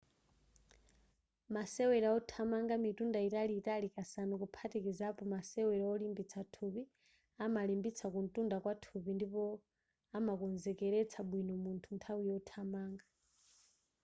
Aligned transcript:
masewera 1.53 2.09
othamanga 2.17 2.75
mitunda 2.83 3.19
italiitali 3.27 3.87
kasanu 3.95 4.33
kuphatikizilapo 4.41 5.23
masewero 5.33 5.85
olimbitsa 5.93 6.41
thupi 6.53 6.83
amalimbitsa 7.45 8.05
kuntunda 8.13 8.55
kwathupi 8.63 9.11
ndipo 9.15 9.43
amakonzekeletsa 10.17 11.19
bwino 11.29 11.53
munthu 11.63 11.89
nthawi 11.95 12.23
yothamanga 12.31 13.05